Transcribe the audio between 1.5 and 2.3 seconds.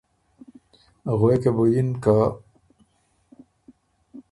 بُو یِن که